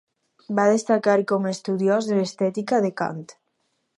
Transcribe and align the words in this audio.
Va 0.59 0.63
destacar 0.75 1.17
com 1.33 1.45
a 1.45 1.51
estudiós 1.57 2.09
de 2.11 2.19
l'estètica 2.19 2.83
de 2.87 2.93
Kant. 3.03 3.23